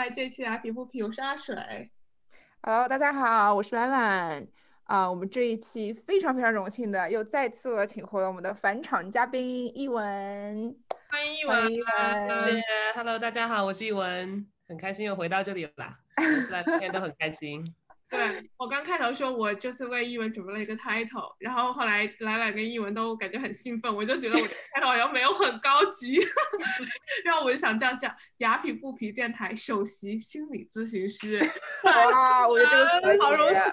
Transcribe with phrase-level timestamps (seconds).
[0.00, 1.54] 欢迎这期来皮肤皮，我是阿水。
[2.62, 4.48] Hello，大家好，我是婉婉。
[4.84, 10.74] 啊，我们这一期非常非常荣幸的又再次请回了我们的返场嘉宾一文，
[11.10, 11.54] 欢迎一文。
[12.94, 17.62] Hello，大家好，我是一文，很开心又回到这里了， 每次来今天都很开心。
[18.10, 26.18] 对我刚开头说，我这次为译文准备了一个 title，然后后来兰兰跟译文都感觉很兴奋，我就觉得我的 title 好像没有很高级，
[27.24, 31.38] 然后我就想这样讲：雅痞不皮电台首席心理咨询师。
[31.84, 33.64] 哇，我觉得这个好荣幸，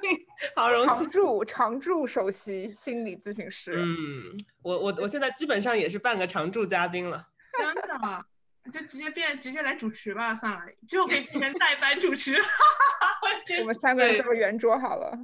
[0.56, 3.74] 好荣幸，常驻常驻首席心理咨询师。
[3.76, 7.28] 嗯，我我我现在基本上也是半个常驻嘉宾了。
[7.58, 8.26] 真的。
[8.72, 12.38] 就直接变，直接来主持吧，算了，之后可以变成代班主持。
[13.62, 15.18] 我们三个人这么圆桌好了。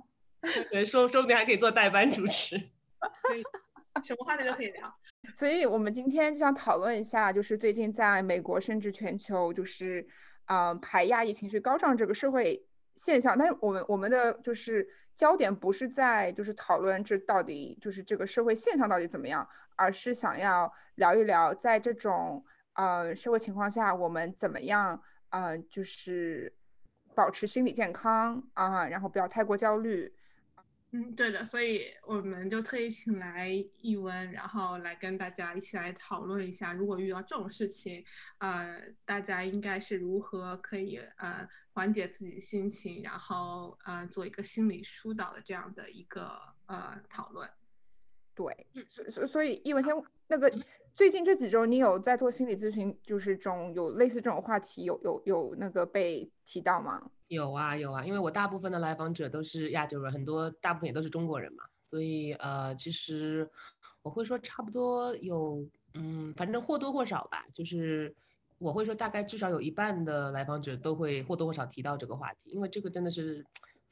[0.72, 2.58] 对，说说不定还可以做代班主持。
[3.24, 3.44] 可以，
[4.04, 4.94] 什么话题都可以聊。
[5.36, 10.06] 所以我们今天就想讨论一下，就是最近在美国甚至全球，就是
[10.46, 13.38] 嗯排压抑情绪高涨这个社会现象。
[13.38, 22.44] 但是我们我们的就是焦点不是在就是讨论这到底就是这个社会现象到底怎么样，而是想要聊一聊在这种。
[22.74, 25.02] 呃，社会情况下，我们怎么样？
[25.30, 26.56] 呃，就是
[27.16, 30.14] 保持心理健康啊，然后不要太过焦虑。
[30.96, 33.50] 嗯，对的，所以我们就特意请来
[33.82, 38.06] 易文，然后来跟大家一起来讨论一下，如果遇到这种事情，
[38.38, 47.50] 呃，大家应该是如何可以呃缓解自己心情，然后呃做一个心理疏导的这样的一个呃讨论。
[48.36, 49.92] 对，所所所以易文先
[50.28, 50.52] 那个。
[50.96, 57.02] 最近这几周，你有在做心理咨询，就是这种有类似这种话题，有有有那个被提到吗？
[57.30, 63.50] 有啊有啊，因为我大部分的来访者都是亚洲人，很多大部分也都是中国人嘛，所以呃，其实
[64.04, 68.16] 我会说差不多有，嗯，反正或多或少吧，就是
[68.60, 73.44] 我会说大概至少有一半的来访者都会或多或少提到这个话题，因为这个真的是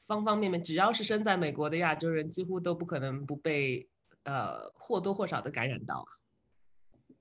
[0.06, 3.88] 方方面面，只要是生在美国的亚洲人，几乎都不可能不被
[4.22, 6.06] 呃或多或少的感染到。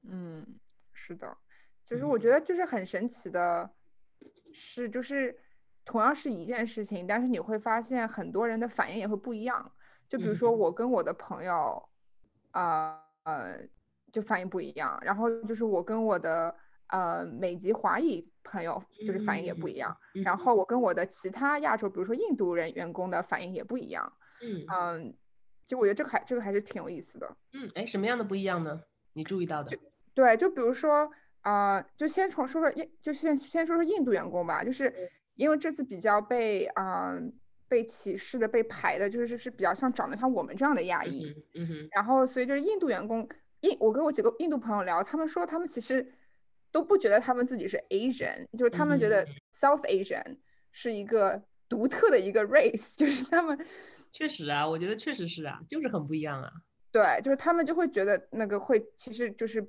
[0.04, 0.46] 嗯，
[0.94, 1.38] 是的，
[1.86, 3.70] 就是我觉得就是很神奇的，
[4.52, 5.38] 是就是
[5.86, 9.72] 同样是一件事情，但是你会发现很多人的反应也会不一样。
[10.08, 11.90] 就比如说我跟我的朋友，
[12.52, 13.60] 啊呃，
[14.12, 15.00] 就反应不一样。
[15.02, 16.54] 然后就是我跟我的
[16.88, 19.96] 呃美籍华裔朋友，就是反应也不一样。
[20.24, 24.12] 然后我跟我的其他亚洲，比如说印度人员工的反应也不一样。
[24.42, 25.18] 嗯嗯，
[25.64, 27.38] 就我觉得这个还这个还是挺有意思的。
[27.54, 28.82] 嗯，哎，什么样的不一样呢？
[29.14, 29.78] 你注意到的？
[30.14, 31.10] 对，就比如说，
[31.42, 34.94] 啊，就先从说说印，就先先说说印度员工吧，就是
[35.36, 37.18] 因为这次比较被啊
[37.68, 43.28] 被歧视的、被排的，就是是比较像长得像我们这样的亚裔，嗯哼，然后所以就是印度员工，
[43.62, 46.06] 印我跟我几个印度朋友聊，他们说他们其实
[46.72, 50.38] 都不觉得他们自己是 Asian，就是他们觉得 South Asian
[50.72, 53.58] 是一个独特的一个 race， 就是他们
[54.12, 56.52] 确实啊，我觉得确实是啊，就是很不一样啊，
[56.92, 59.66] 对，就是他们就会觉得那个会其实就是。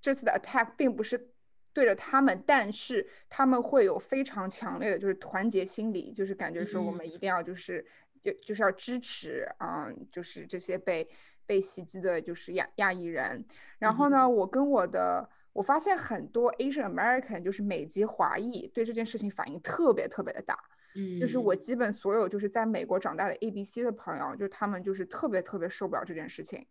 [0.00, 1.30] 这次的 attack 并不是
[1.72, 7.84] 对着他们，但是他们会有非常强烈的就是团结心理，就是感觉说我们一定要就是
[8.22, 11.08] 就就是要支持啊，就是这些被
[11.46, 13.44] 被袭击的就是亚亚裔人。
[13.78, 20.58] 然后呢，我跟我的我发现很多 Asian American 就是美籍华裔对这件事情反应特别特别的大。
[20.96, 26.66] 嗯，就是我基本所有就是在美国长大的 A B C 的朋友，就他们就是特别特别受不了这件事情。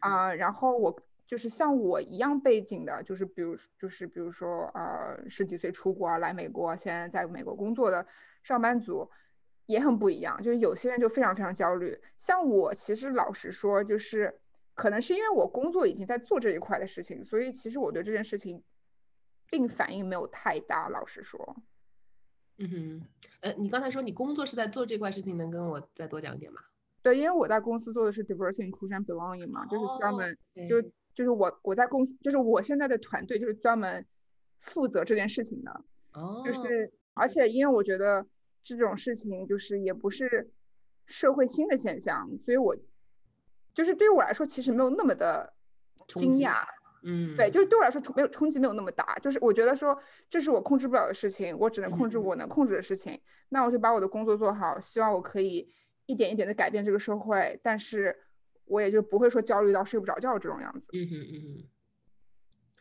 [0.00, 0.96] 啊，然后我。
[1.26, 8.06] 就是像我一样背景的，就是比如，就是比如说，呃，十几岁出国来美国，现在在美国工作的
[8.42, 9.10] 上班族，
[9.64, 10.40] 也很不一样。
[10.42, 11.98] 就是有些人就非常非常焦虑。
[12.18, 14.38] 像我，其实老实说，就是
[14.74, 18.62] 可能是因为我工作已经在做这一块的事情，所以其实我对这件事情
[19.48, 20.90] 并反应没有太大。
[20.90, 21.56] 老实说，
[22.58, 23.02] 嗯哼，
[23.40, 26.60] 呃，你刚才说你工作是在做这块事情，能跟我再多讲一点吗？
[27.02, 30.36] 对，因为我在公司做的是 diversity inclusion belonging 嘛，就是专门
[30.68, 30.86] 就。
[31.14, 34.04] 就是我我在公司，就是我现在的团队就是专门
[34.60, 35.70] 负责这件事情的。
[36.12, 36.42] 哦。
[36.44, 38.26] 就是而且因为我觉得
[38.62, 40.50] 这种事情就是也不是
[41.06, 42.76] 社会新的现象，所以我
[43.72, 45.52] 就是对于我来说其实没有那么的
[46.08, 46.64] 惊讶。
[47.04, 47.36] 嗯。
[47.36, 49.96] 对，就是对我来说冲没有冲击没有那么大，就是我觉得说
[50.28, 53.20] 这是我控制不了的事情，我只能控制我能控制的事情，
[53.50, 55.70] 那我就把我的工作做好，希望我可以
[56.06, 58.18] 一点一点的改变这个社会，但是。
[58.66, 60.90] 我也就不会说焦虑到睡不着觉这种样子。
[60.92, 61.68] 嗯哼嗯哼，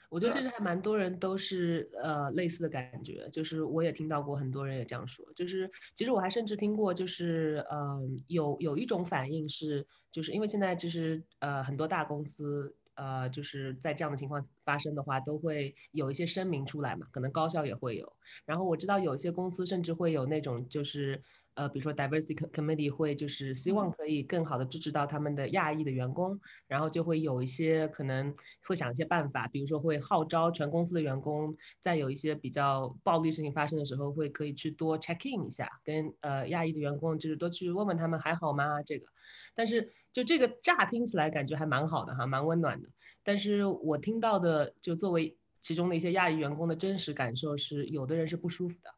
[0.09, 18.13] 我觉得其实还蛮多人都是呃类似的感觉，就是我也听到过很多人也这样说，就是其实我还甚至听过，就是嗯有有一种反应是，就是因为现在其实呃很多大公司呃，就是在这样的情况发生的话，都会有一些声明出来嘛，可能高校也会有。
[18.45, 21.23] 然后我知道有些公司甚至会有那种就是。
[21.55, 28.35] 呃，比如说 diversity committee 会就是希望可以更好的支持到他们的亚裔的员工，然后就会有一些可能
[28.67, 38.81] 会想一些办法，比如说会号召全公司的员工，在有一些比较暴力事情发生的时候，会可以去多 check in 一下，跟呃亚裔的员工就是多去问问他们还好吗？
[38.83, 39.07] 这个，
[39.55, 42.89] 但是就这个乍听起来感觉还蛮好的哈，蛮温暖的，
[43.23, 48.89] 但是我听到的就作为其中的一些亚裔员工的真实感受是，有的人是不舒服的。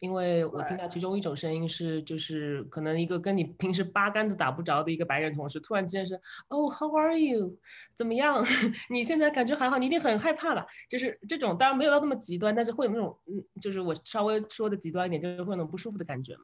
[0.00, 6.14] 因为我听到其中一种声音是，就是可能一个跟你平时八竿子打不着的一个白人同事，突然之间是，
[6.48, 7.58] 哦，How are you？
[7.96, 8.44] 怎么样？
[8.90, 9.78] 你现在感觉还好？
[9.78, 10.66] 你一定很害怕吧？
[10.88, 16.42] 就是这种，当然没有到那么极端，但是会有那种，嗯，就是我稍微说的极端一点，就是会有那种不舒服的感觉嘛。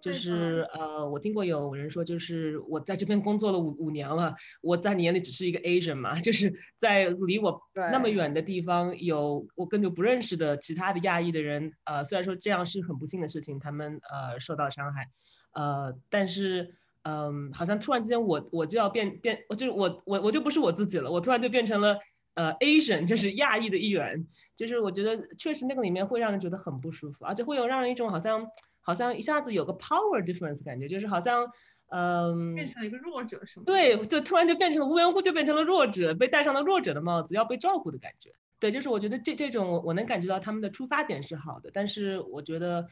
[0.00, 15.08] 就是呃，我听过有人说，就是我在这边工作了五五年了，我在你眼里只是一个 Asian 嘛， 就是在离我那么远的地方有我根本不认识的其他的亚裔的人，呃，虽然说这样是很不幸的事情，他们呃受到伤害，
[15.52, 21.98] 呃，但是嗯，好像突然之间我我就要变变，我就是我我我就不是我自己了，我突然就变成了
[22.34, 28.46] 呃 Asian，就是亚裔的一员，就是我觉得确实那个里面会让人觉得很不舒服，而且会有让人一种好像。
[28.88, 31.46] 好像一下子有个 power difference 感觉，就是好像，
[31.90, 33.64] 嗯，变成了一个弱者是吗？
[33.66, 38.32] 对，就突然就变成了无缘无故就变成了弱者，被戴上了弱者的帽子，要被照顾的感觉。
[38.58, 42.88] 对，就是我觉得这这种我能感觉到他们的出发点是好的，但是我觉得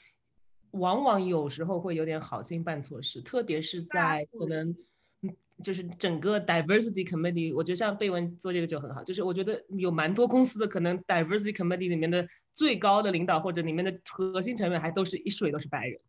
[0.73, 4.77] 往往有时候会有点好心办错事，特别是在可能。
[5.63, 9.03] 就是整个 diversity committee，我觉得像贝文做这个就很好。
[9.03, 16.01] 就是我觉得有蛮多公司的可能 diversity committee 里面的最高的领导或者里面的核心成员还都是一水都是白人，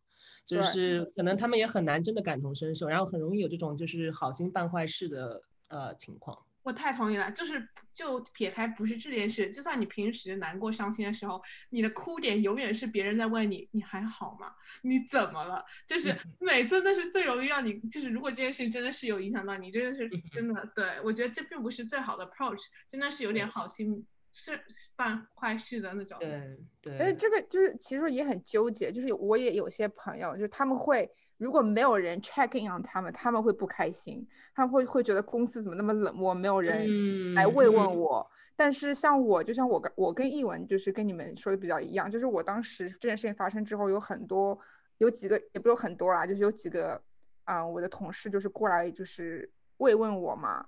[0.46, 6.38] 就是可能他们也很难真的感同身受，然后很容易有这种就是好心办坏事的呃情况。
[6.62, 11.40] 我太同意了，就是就撇开不是这件事，就算你平时难过伤心的时候，
[11.70, 14.52] 你的哭点永远是别人在问你你还好吗？
[14.82, 15.62] 你怎么了？
[15.86, 24.04] 就是每次都是最容易让你，就是如果这件事情真的是有影响到你，真的是真的，对我觉得这并不是最好的 approach，真的是有点好心
[24.38, 24.60] 是
[24.96, 26.16] 办坏事的那种。
[26.20, 26.96] 对对。
[26.98, 31.10] 但是这个就是其实也很纠结，就是我也有些朋友，就是他们会。
[31.38, 34.26] 如果没有人 check in on 他们，他们会不开心，
[34.56, 38.28] 他们会会觉得公司怎么那么冷漠，没有人来慰问我。
[38.56, 44.58] 但是像我，就像我跟我跟译文，就是跟你们说的比较一样，就是我当时这件事情发生之后，有很多
[44.96, 47.00] 有几个也不是很多啦，就是有几个
[47.44, 50.66] 啊，我的同事就是过来就是慰问我嘛。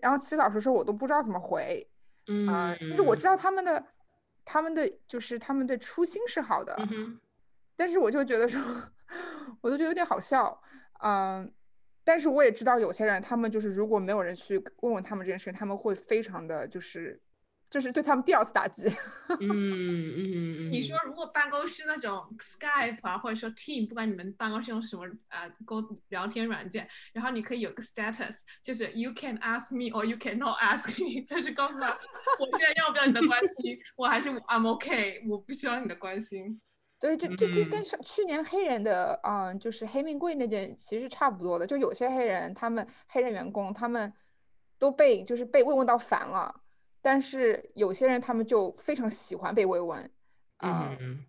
[0.00, 1.88] 然后其实老实说，我都不知道怎么回，
[2.28, 3.84] 嗯，就是我知道他们的
[4.44, 6.76] 他们的就是他们的初心是好的，
[7.74, 8.60] 但是我就觉得说。
[9.62, 10.60] 我都觉得有点好笑，
[11.02, 11.50] 嗯，
[12.04, 17.18] 但是我也知道有些人，他们就是如果没有人去问问他们这件事，他们会非常的就是，
[17.70, 18.86] 就是对他们第二次打击。
[19.40, 20.72] 嗯嗯嗯。
[20.72, 31.88] 你说如果办公室那种 Skype 啊，或者说 Team，不管你们办公室用什么啊沟聊天软件，然后你可以有个 status，就是 You can ask me or you cannot ask me， 就是告诉他
[32.38, 36.60] 我现在要不要你的关心，我还是 I'm OK，我不需要你的关心。
[37.00, 41.64] 对，这这些跟上去年黑人的，嗯，就是黑命贵那件其实差不多的。
[41.64, 44.12] 就有些黑人，他们黑人员工，他们
[44.80, 46.52] 都被就是被慰问到烦了，
[47.00, 50.10] 但是有些人他们就非常喜欢被慰问。
[50.58, 51.24] 嗯，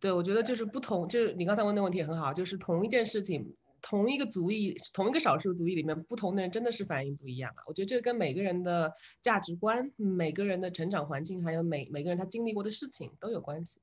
[0.00, 7.62] 对，我觉得就是不同，就是你刚才问的问题也很好，就是同一件事情，同一个族裔，同一个少数族裔里面，不同的人真的是反应不一样啊。
[7.66, 13.80] 我觉得这跟每个人的价值观、每个人的成长环境，还有每每个人他经历过的事情都有关系。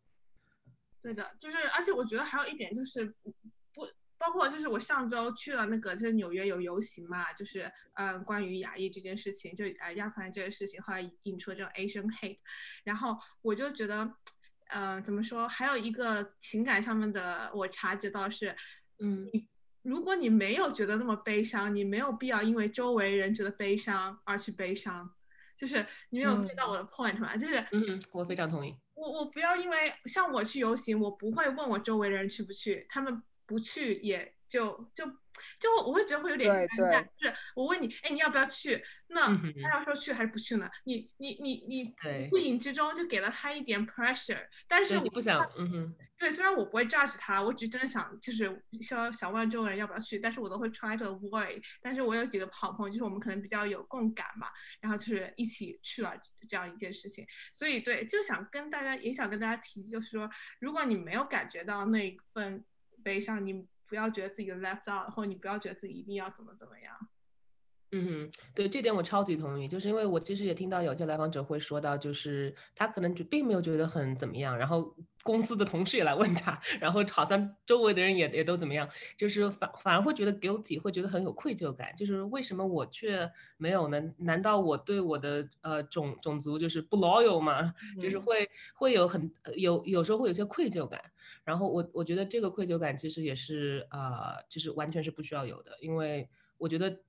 [1.01, 3.31] 对的，就是，而且我觉得还有一点就是，不
[4.25, 12.39] 包括就是我上周去了那个，就是纽约有游行嘛，就是嗯，关于亚裔这件事情，就呃亚团这个事情，后来引出了这种 Asian hate，
[12.83, 14.11] 然后我就觉得，
[14.69, 18.55] 嗯，怎么说，还有一个情感上面的，我察觉到是，
[18.97, 19.29] 嗯，
[19.83, 25.07] 如果你没有觉得那么悲伤，你没有必要因为周围人觉得悲伤而去悲伤，
[25.55, 27.37] 就是你没有 get 到我的 point 吗？
[27.37, 28.75] 就是，嗯，我非常同意。
[28.95, 35.05] 我我不要因为像我去游行，我不会问我周围的人去不去，他们不去也就就。
[35.59, 38.81] 就我会觉得会有点尴尬，就是我问你，哎，你要不要去？
[39.07, 39.27] 那
[39.61, 40.69] 他要说去还是不去呢？
[40.85, 41.93] 你你你你
[42.29, 51.61] 不影之中就给了他一点 pressure，但是我不想，嗯哼，对，虽然我不会 judge 他，我只是真的想就是想想问周围人要不要去，但是我都会 try to avoid。
[51.81, 54.47] 但是我有几个好朋友，就是我们可能比较有共感嘛，
[54.79, 56.13] 然后就是一起去了
[56.47, 60.29] 这样一件事情，所以对，就想跟大家也想跟大家提，就是说，
[60.61, 62.63] 如果你没有感觉到那一份
[63.05, 63.67] 悲伤，你。
[63.87, 67.07] 不要觉得自己的 left out，或者你不要觉得自己一定要怎么怎么样。
[67.97, 84.01] 嗯，对这点我超级同意，就是因为我其实也听到有些来访者会说到，就是他可能就并没有觉得很怎么样，然后公司的同事也来问他，然后好像周围的人也也都怎么样，就是反反而会觉得 guilty，会觉得很有愧疚感，就是为什么我却没有呢？
[84.17, 87.73] 难道我对我的呃种种族就是不 loyal 吗？
[87.99, 91.01] 就是会会有很有有时候会有些愧疚感，
[91.43, 96.99] 然后我我觉得这个愧疚感其实也是啊，就是完全是不需要有的，因为我觉得。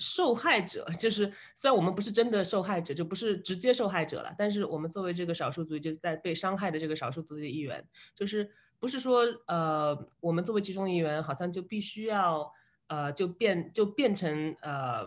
[0.00, 12.50] 受害者 就是，虽然我们不是真的受害者，就不是直接受害者了，但是我们作为这个少数族裔，就是在被伤害的这个少数族裔的一员，就是不是说，呃，我们作为其中一员，好像就必须要，
[12.86, 15.06] 呃，就变就变成呃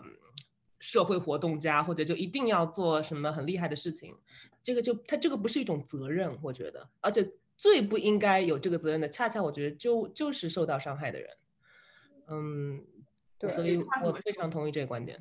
[0.78, 4.14] 社会活动家，或者就一定要做什么很厉害的事情，
[4.62, 11.30] 这个就他这个不是一种责任，我觉得，而且最不应该有这个责任的，恰恰我觉得就就是受到伤害的人，
[12.28, 12.84] 嗯。
[13.48, 15.18] 所以我非常同意这个观点。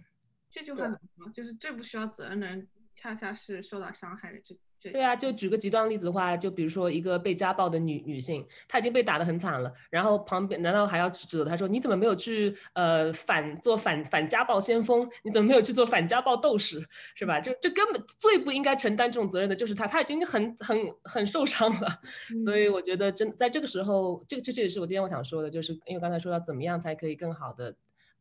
[0.52, 1.30] 这句话怎么说？
[1.32, 4.40] 就是最不需要责任的人，恰恰是受到伤害的。
[4.46, 4.92] 这这。
[4.92, 15.10] 对啊，就举个极端例子的话，就比如说一个被家暴的女女性，她已经被打得很惨了，然后旁边难道还要指责她说你怎么没有去呃反做反反家暴先锋？
[15.24, 16.88] 你怎么没有去做反家暴斗士？
[17.16, 17.40] 是吧？
[17.40, 22.00] 就这根本最不应该承担这种责任的就是她，她已经很很很受伤了。
[22.46, 27.74] 所以我觉得真在这个时候，这个这这也是我今天我想说的，就是因为刚才说到怎么样才可以更好的。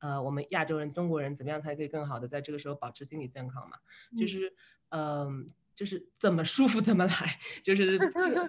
[0.02, 3.76] 呃，我们亚洲人、中国人怎么样才可以更好的在这个时候保持心理健康嘛？
[4.18, 4.52] 就是，
[4.90, 7.98] 嗯，就是怎么舒服怎么来，就 是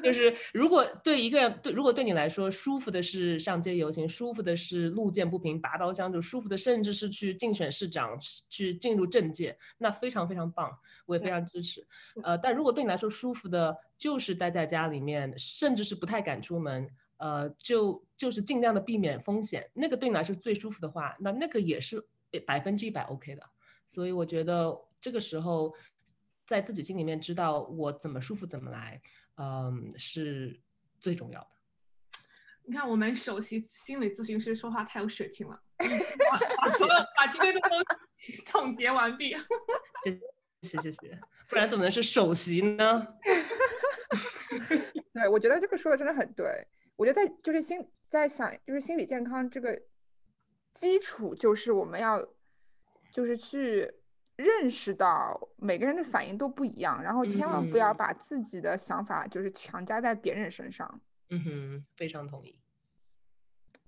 [0.03, 8.17] 就是， 如果对一个人对，如果对你来说舒服的是上街游行，舒服的是路见不平拔刀相助，舒服的甚至是去竞选市长，
[8.50, 11.86] 去进入政界，那非常非常棒，我也非常支持。
[12.24, 16.89] 呃，但如果对你来说舒服的就是待在家里面，甚至是不太敢出门。
[17.17, 22.03] 呃，就就是尽量的避免风险，那个对你来说最舒服的话，那那个也是
[22.46, 23.50] 百分之一百 OK 的。
[23.88, 25.74] 所以我觉得这个时候，
[26.46, 29.01] 在自己心里面知道我怎么舒服怎么来，
[29.38, 30.60] 嗯，是
[31.00, 31.48] 最重要的。
[32.65, 37.70] 你看，我们首席心理咨询师说话太有水平了，把所有把今天的都
[38.50, 39.36] 总结完毕。
[40.62, 43.08] 谢谢谢谢，不然怎么能是首席呢？
[45.13, 46.65] 对，我觉得这个说的真的很对。
[46.95, 49.81] 我觉得在就是心在想就是心理健康这个
[50.73, 52.23] 基础，就是我们要
[53.12, 53.91] 就是去
[54.35, 61.01] 认识到每个人的反应都不一样，然后千万不要把自己的想法就是强加在别人身上。
[61.29, 62.59] 嗯哼，非常同意。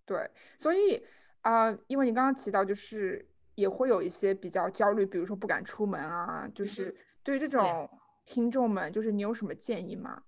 [0.05, 1.03] 对，所以
[1.41, 7.89] 啊，因为你刚刚提到就是也会有一些比较焦虑，比如说不敢出门啊，就是对于这种
[8.24, 10.24] 听众们，就是你有什么建议吗？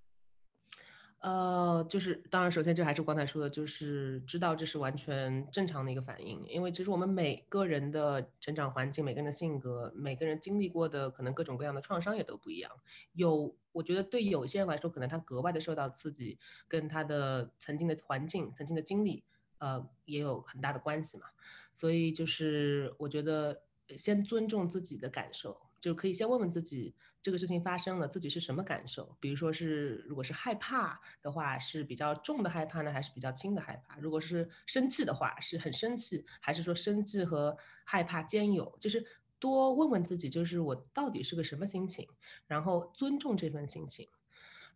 [1.27, 12.71] 呃，就是当然，首先这还是刚才说的，就是知道这是完全正常的一个反应，因为其实我们每个人的成长环境、每个人的性格、每个人经历过的可能各种各样的创伤也都不一样。
[13.11, 19.25] 有，我觉得对有些人来说，可能他格外的受到刺激，跟他的曾经的环境、曾经的经历，
[19.57, 21.25] 呃，也有很大的关系嘛。
[21.73, 23.63] 所以就是我觉得
[23.97, 26.95] 先尊重自己的感受，就可以先问问自己。
[27.19, 29.17] 这个事情发生了，自己是什么感受？
[29.19, 33.97] 比如说是，如果是害怕的话，是比较重的害怕呢，还是比较轻的害怕？
[33.99, 38.77] 如果是生气的话，是很生气，还是说生气和害怕兼有？
[38.79, 39.05] 就是
[39.39, 42.07] 多问问自己，就是我到底是个什么心情，
[42.45, 44.07] 然后尊重这份心情。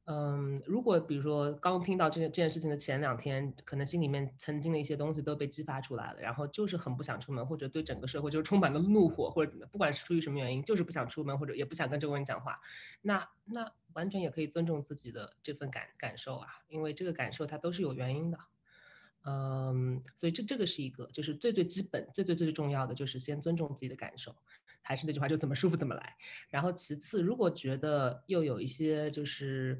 [0.05, 12.59] 嗯，如果比如说刚听到这件这件事情的前两天，可能心里面曾经的一些东西都被激发出来了，然后就是很不想出门，或者对整个社会就是充满了怒火，或者怎么，不管是出于什么原因，就是不想出门，或者也不想跟这个人讲话，
[13.01, 18.39] 那那完全也可以尊重自己的这份感感受啊，因为这个感受它都是有原因的。
[19.23, 24.35] 嗯，所以这这个是一个，就是最最基本、最最最重要的，就是先尊重自己的感受。
[24.83, 26.15] 还是那句话，就怎么舒服怎么来。
[26.49, 29.79] 然后其次，如果觉得又有一些就是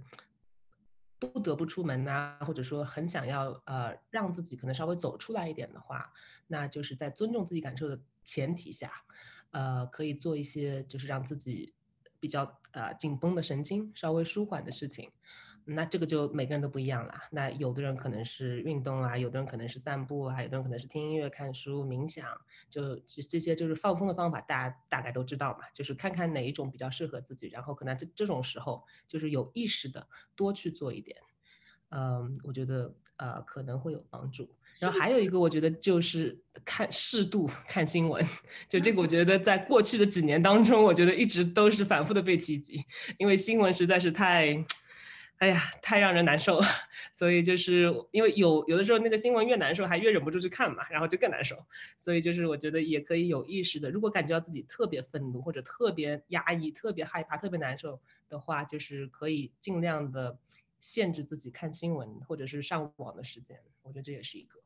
[1.18, 6.14] 不得不出门呐，或者说很想要呃让自己可能稍微走出来一点的话，
[6.46, 8.92] 那就是在尊重自己感受的前提下，
[9.50, 11.74] 呃，可以做一些就是让自己
[12.20, 15.12] 比较呃紧绷的神经稍微舒缓的事情。
[15.66, 17.14] 那这个就每个人都不一样了。
[17.32, 22.26] 那有的人可能是运动啊，有的人可能是散步啊，有的人可能是听音乐、看书、冥想，
[22.70, 22.96] 就
[23.30, 25.66] 这些就是放松的方法，大家大概都知道嘛。
[25.74, 31.18] 就是看看哪一种比较适合自己，然后可能这这种时候就是有意识的多去做一点。
[31.90, 34.50] 嗯，我觉得呃可能会有帮助。
[34.80, 38.26] 然后还有一个，我觉得就是看适度看新闻。
[38.68, 42.84] 就这个，我觉得在过去的几年当中，我觉得一直都是反复的被提及，
[43.18, 44.66] 因为新闻实在是太。
[45.42, 46.68] 哎呀，太让人难受了。
[47.16, 51.58] 所以就是因为有有的时候那个新闻越难受，还越忍不住去看嘛，然后就更难受。
[52.00, 60.38] 所以就是我觉得也可以有意识的，如果感觉到自己特别愤怒或者特别压抑、特别害怕、特别难受的话，就是可以尽量的
[60.80, 63.60] 限制自己看新闻或者是上网的时间。
[63.82, 64.60] 我觉得这也是一个。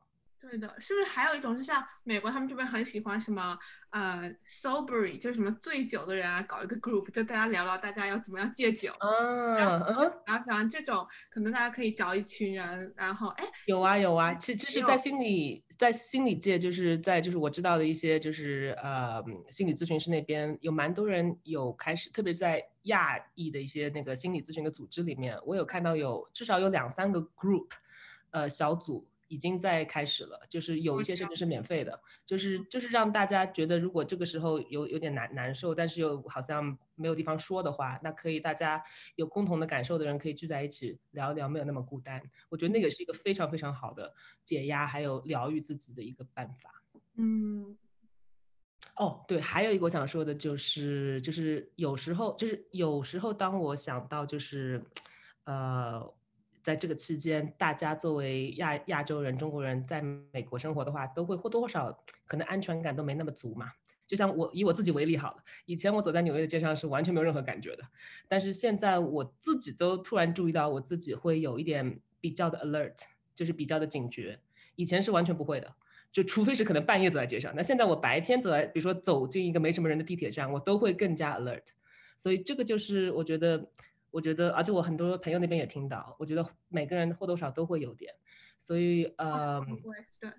[0.48, 3.58] 对的，是不是还有一种是像美国他们这边很喜欢什么
[3.90, 8.92] 呃 sober，就是什么醉酒的人啊，搞一个 group，就大家聊聊大家要怎么样戒酒。
[8.98, 27.68] 啊，然后反正这种可能大家可以找一群人，然后哎，有啊有啊，其其实，在心理在心理界，就是在就是我知道的一些就是呃心理咨询师那边有蛮多人有开始，特别是在亚裔的一些那个心理咨询的组织里面，我有看到有至少有两三个 group，
[28.30, 29.08] 呃小组。
[29.28, 38.82] 已经在开始了，就是有一些甚至是免费的，就是就是让大家觉得，如果这个时候有有点难难受，但是又好像没有地方说的话，那可以大家
[39.16, 42.22] 有共同的感受的人可以聚在一起聊一聊，没有那么孤单。
[42.48, 44.14] 我觉得那个是一个非常非常好的
[44.44, 46.82] 解压还有疗愈自己的一个办法。
[47.16, 47.76] 嗯，
[48.96, 54.82] 哦对，还有一个我想说的就是，就是有时候就是有时候当我想到就是，
[55.44, 56.14] 呃。
[56.66, 61.96] 在这个期间，大家作为亚亚洲人、中国人在美国生活的话，都会或多或少
[62.26, 63.70] 可能安全感都没那么足嘛。
[64.04, 67.84] 就像我以我自己为例好了，以前我走在纽约的街上是完全没有任何感觉的，
[68.26, 72.96] 但是现在我自己都突然注意到我自己会有一点比较的 alert，
[73.32, 74.40] 就是比较的警觉。
[74.74, 75.72] 以前是完全不会的，
[76.10, 77.52] 就除非是可能半夜走在街上。
[77.54, 81.62] 那现在我白天走在，比如说走进一个没什么人的地铁站，我都会更加 alert。
[82.18, 83.70] 所以这个就是我觉得。
[84.16, 88.14] 我觉得，而且我很多朋友那边也听到，我觉得每个人或多少都会有点，
[88.58, 89.60] 所以呃，
[90.18, 90.30] 对，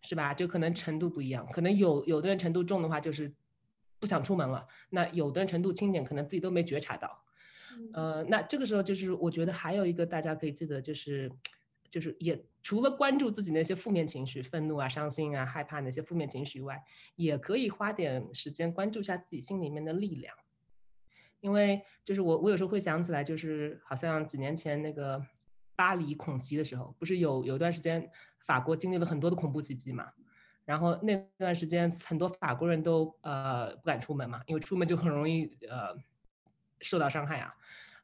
[0.00, 0.32] 是吧？
[0.32, 3.30] 就可能程度不一样，可能有有的人程度重的话，就是
[4.00, 7.24] 不想出门了；那有的人程度轻点，可能自己都没觉察到。
[7.92, 11.30] 呃，那这个时候就是我觉得还有一个大家可以记得，就是
[11.90, 16.82] 就是也除了关注自己那些负面情绪，愤怒啊、伤心啊、害怕那些负面情绪以外，
[17.16, 20.34] 也可以花点时间关注一下自己心里面的力量。
[21.46, 25.24] 因为就是我，我有时候会想起来，就是好像几年前那个
[25.76, 28.10] 巴黎恐袭的时候，不是有有一段时间
[28.46, 30.08] 法国经历了很多的恐怖袭击嘛？
[30.64, 35.96] 然后那段时间很多法国人都呃不敢出门嘛，因为出门就很容易呃
[36.80, 37.54] 受到伤害啊。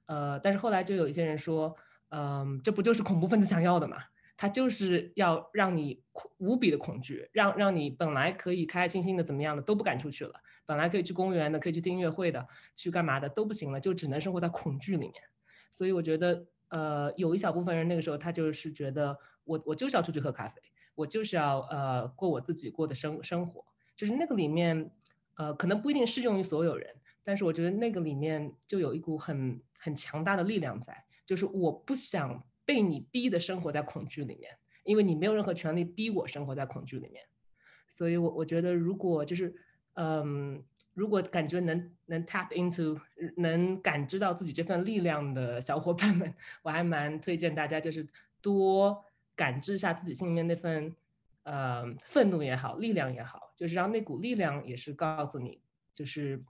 [0.07, 1.77] 呃，但是后来就有一些人说，
[2.11, 3.97] 嗯，这不就是恐怖分子想要的嘛？
[4.37, 6.05] 他就是要让你
[6.39, 10.35] 无比的恐惧，让让你本来可以开开心心的怎么样的都不敢出去了。
[10.65, 12.47] 本来可以去公园的，可以去听音乐会的，
[12.77, 15.15] 去干嘛的都不行了，就只能生活在恐惧里面。
[15.71, 20.63] 所以我觉得，呃，有一小部分人那个时候他就是觉得，我我就是要出去喝咖啡，
[20.95, 23.65] 我就是要呃过我自己过的生生活。
[23.97, 24.91] 就是那个里面，
[25.37, 26.95] 呃，可能不一定适用于所有人，
[27.25, 37.25] 但是我觉得那个里面就有一股很很强大的力量在，就是我不想被你逼的生活在恐惧里面，因为你没有任何权利逼我生活在恐惧里面。
[37.89, 39.55] 所以我我觉得如果就是。
[39.95, 42.99] 嗯，如果感觉能能 tap into
[43.37, 48.09] 能感知到自己这份力量的小伙伴们， 我还蛮推荐大家，就是
[48.41, 49.05] 多
[49.37, 50.97] 感知一下自己心里面那份
[51.43, 55.61] 呃愤怒也好，力量也好，就是让那股力量也是告诉你，
[55.93, 56.43] 就是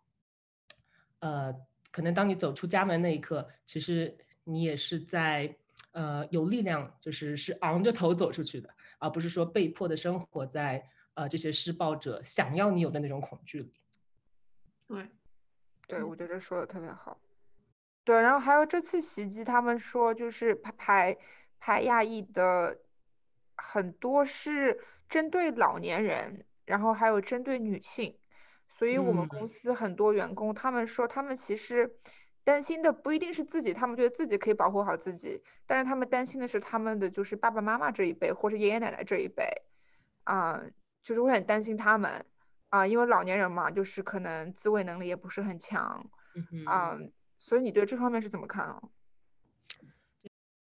[1.19, 1.53] 呃，
[1.91, 5.57] 可能当你走出家门那一刻，其实你也是在
[5.91, 10.89] 呃有力量，就是是昂着头走出去的，而不是说被迫的生活在。
[11.15, 13.75] 呃，这些施暴者想要你有的那种恐惧里，
[14.89, 15.11] 对，
[15.87, 17.21] 对，我觉得说的特别好。
[18.03, 21.15] 对，然后还有这次袭击，他们说就是排
[21.61, 22.79] 排亚裔的
[23.57, 28.19] 很多是针对老年人，然后还有针对女性，
[28.67, 31.95] 所以我们公司很多员工他们说，他们其实
[32.43, 39.45] 担心的不一定是自己，他们觉得自己可以保护好自己，但是他们担心的是他们的就是爸爸妈妈这一辈或者爷爷奶奶这一辈，
[40.25, 40.59] 啊。
[41.03, 42.25] 就是会很担心他们
[42.69, 46.09] 啊，因为老年人嘛，就是可能自卫能力也不是很强
[46.65, 46.97] 啊，
[47.39, 48.81] 所以你对这方面是怎么看啊？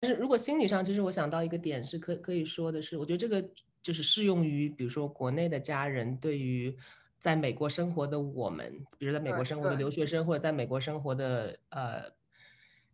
[0.00, 3.48] 但是如果心理上，其实我想到一个点是可可以说的是，我觉得这个
[3.81, 6.76] 就是适用于比如说国内的家人对于
[7.20, 12.02] 在美国生活的我们，比如在美国生活的留学生或者在美国生活的呃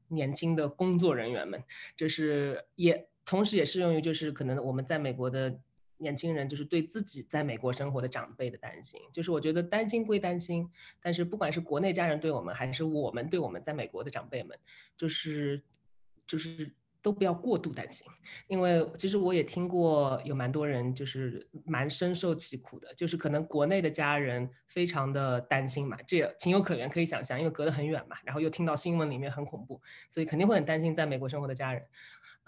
[0.09, 1.65] 年轻的工作人员们，
[1.97, 5.59] 就是也同时也适用于就是可能我们在美国的。
[5.99, 10.71] 年轻人就是对自己在美国生活的长辈的担心，就是我觉得担心归担心，
[11.03, 14.59] 但是不管是国内家人对我们，还是我们对我们在美国的长辈们，
[14.97, 15.63] 就是
[16.27, 18.07] 就是都不要过度担心，
[18.49, 29.81] 因为其实我也听过有蛮多人就是蛮深受其苦的，就是可能国内的家人非常的担心嘛，这也情有可原，可以想象，因为隔得很远嘛，然后又听到新闻里面很恐怖，
[30.11, 31.83] 所以肯定会很担心在美国生活的家人。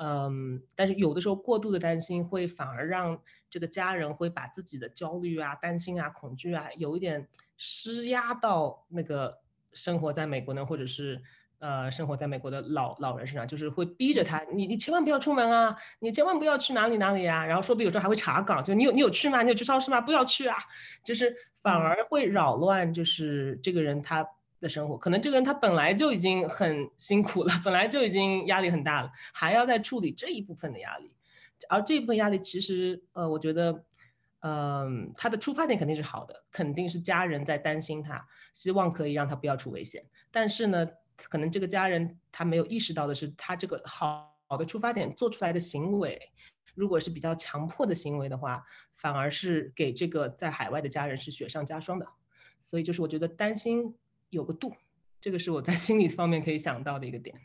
[0.03, 9.39] 嗯，但是有的时候过度的担心会反而让这个家人会把自己的焦虑啊、担心啊、恐惧啊，有一点施压到那个
[9.73, 11.23] 生活在美国呢，或者是。
[11.63, 19.43] 呃，生活在美国的老老人身上，就是会逼着他，你你千万不要出门啊，你千万不要去哪里哪里啊，然后说不定有时候还会查岗，就你有你有去吗？
[19.43, 20.01] 你有去超市吗？
[20.01, 20.57] 不要去啊，
[21.05, 24.27] 就是反而会扰乱，就是这个人他
[24.61, 31.15] 的生活，可能这个人他本来就已经很辛苦了， 本来就已经压力很大了，还要再处理这一部分的压力，
[31.69, 33.85] 而这一部分压力其实，呃，我觉得，
[34.41, 40.87] 嗯，他的出发点肯定是好的，肯定是家人在担心他，希望可以让他不要出危险，但是呢。
[41.29, 46.19] 可能这个家人他没有意识到的是，他这个好的出发点做出来的行为，
[46.75, 52.07] 如果是比较强迫的行为的话，反而是给这个在海外的家人是雪上加霜的。
[52.63, 53.95] 所以就是我觉得担心
[54.31, 54.75] 有个度，
[55.21, 57.39] 这个是我在心理方面可以想到的一个点。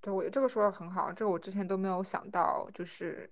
[0.00, 3.28] 对，我这个说的很好，这个我之前都没有想到，就是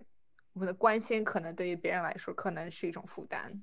[0.52, 3.62] 我们的关心可能对于别人来说可能是一种负担。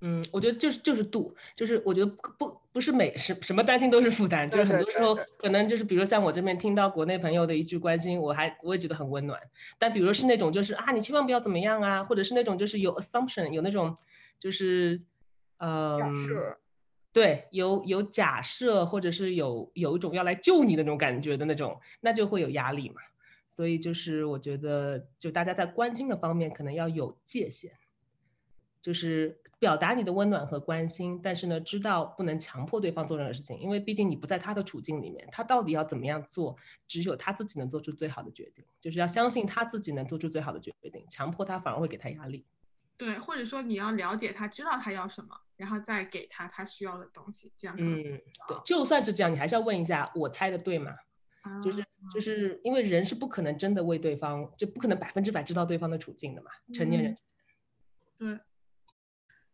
[0.00, 2.06] 嗯，我觉得就是就是度，就是我觉得
[2.38, 9.40] 不不是每什什么担心都是负担，就是很多时候可能就是比如像我这边听到国内朋友的一句关心，我还我也觉得很温暖。
[9.76, 13.96] 但比如是那种就是啊，你千万不要怎么样啊，或者是那种就是有 assumption 有那种
[14.38, 15.00] 就是
[15.56, 15.98] 呃，
[17.18, 22.96] 对，有有假设或者是有有一种要来救你的那种感觉的那种，那就会有压力嘛。
[23.46, 27.72] 所以就是我觉得就大家在关心的方面可能要有界限，
[28.80, 29.40] 就是。
[29.60, 42.46] 表达你的温暖和关心，但是呢，知道不能强迫对方做任何事情，因为毕竟你不在他的处境里面，他到底要怎么样做，只有他自己能做出最好的决定，就是要相信他自己能做出最好的决定，强迫他反而会给他压力。
[42.96, 47.76] 对，或者说你要了解他，知道他要什么，然后再给他他需要的东西，这样。
[47.78, 48.02] 嗯，
[48.48, 50.96] 对，就算是这样，你还是要问一下，我猜的对吗？
[51.62, 57.18] 就是就是因为人是不可能真的为对方，就不可能百分之百知道对方的处境的嘛，成年人。
[58.16, 58.40] 对。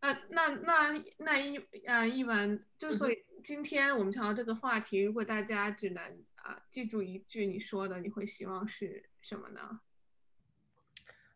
[0.01, 9.79] 那那那那一啊一文，就所以今天我们谈到这个话题，如果大家只能啊记住一句你说的，你会希望是什么呢？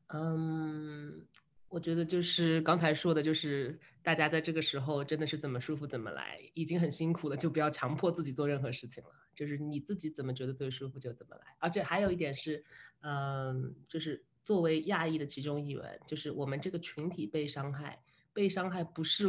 [0.08, 1.26] 嗯，
[1.70, 11.44] 我觉得就是刚才说的，就是大家在这个时候真的是怎么舒服怎么来，已经很辛苦了，就不要强迫自己做任何事情了，就是你自己怎么觉得最舒服就怎么来。
[11.60, 12.64] 而且还有一点是，
[13.02, 18.02] 嗯，就是作为亚裔的其中一员，就是我们这个群体被伤害。
[18.32, 19.28] 被伤害不是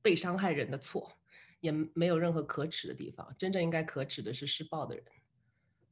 [0.00, 1.12] 被伤害人的错，
[1.60, 3.32] 也没有任何可耻的地方。
[3.38, 5.04] 真正应该可耻的是施暴的人。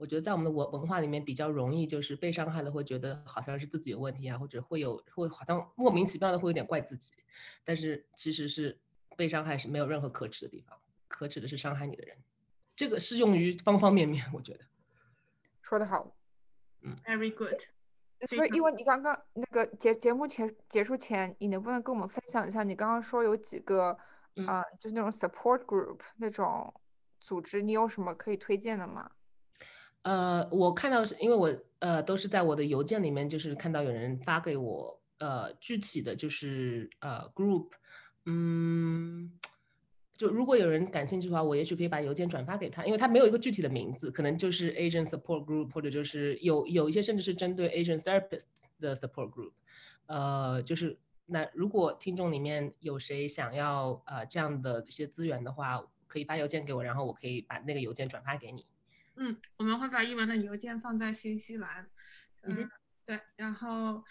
[0.01, 7.13] 我觉得在我们的文文化里面比较容易，就是被伤害了会觉得好像是自己有问题啊，或者会有会好像莫名其妙的会有点怪自己。
[7.65, 8.81] 但是其实是
[9.15, 12.17] 被伤害是没有任何可耻的地方，可耻的是伤害你的人。
[12.75, 14.61] 这个适用于方方面面，我觉得。
[15.61, 16.17] 说得好，
[16.81, 17.61] 嗯，Very good。
[18.31, 22.63] 所以，因为你刚刚那个节节目前结束前，你能不能跟我们分享一下？
[22.63, 23.99] 你刚刚说有几个
[24.47, 26.73] 啊，就是那种 support group 那种
[27.21, 29.11] 组织，你有什么可以推荐的吗？
[30.03, 37.69] 呃，我看到是因为我呃都是在我的邮件里面，就是看到有人发给我呃具体的就是呃 group，
[38.27, 39.33] 嗯。
[40.21, 49.53] 就如果有人感兴趣的话，我也许可以把邮件转发给他，因为他没有一个具体的名字，可能就是 Asian Support Group，或者就是有有一些甚至是针对 Asian Therapists 的 Support Group。
[50.05, 58.67] 呃，就是那如果听众里面有谁想要呃这样的一些资源的话，可以发邮件给我，然后我可以把那个邮件转发给你。
[59.21, 61.89] 嗯，我们会把英文的邮件放在新西兰。
[62.43, 62.69] 嗯，
[63.05, 64.05] 对，然后。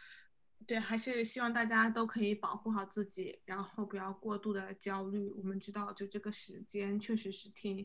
[0.68, 5.32] 对，还是希望大家都可以保护好自己，然后不要过度的焦虑。
[5.32, 7.84] 我们知道，就这个时间确实是挺，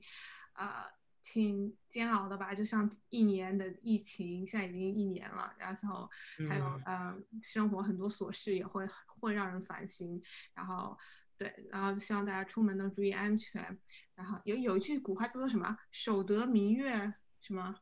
[0.54, 0.84] 呃，
[1.22, 2.52] 挺煎熬的吧？
[2.52, 6.10] 就像一年的疫情，现在已经一年了，然后
[6.48, 10.20] 还有呃，生活很多琐事也会会让人烦心。
[10.52, 10.98] 然后，
[11.36, 13.62] 对，然后希望大家出门能注意安全。
[14.14, 15.76] 然后有有一句古话叫做什么？
[15.90, 17.74] 守得明月什么？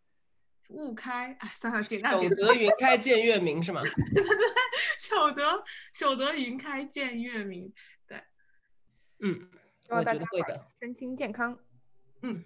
[0.69, 2.39] 雾开，哎，算了，简单简单。
[2.39, 3.83] 守得云开见月明是吗？
[3.83, 3.91] 对
[4.25, 4.37] 对，
[4.99, 7.71] 守得守得云开见月明，
[8.07, 8.23] 对，
[9.19, 9.51] 嗯，
[9.91, 10.59] 我觉得会的。
[10.81, 11.59] 身心健康，
[12.23, 12.43] 嗯，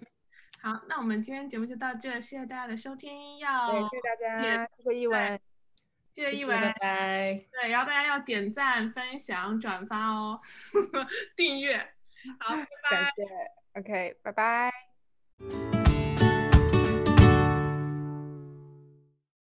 [0.61, 5.39] 好，那我们今天节目就到这，谢谢大家的收听，要谢谢大家，谢谢一文，
[6.25, 7.41] 谢谢一文，拜拜。
[7.61, 10.39] 对，然后大家要点赞、分享、转发哦，
[11.37, 11.77] 订阅，
[12.39, 12.89] 好，拜拜。
[12.89, 15.76] 感谢，OK，拜拜。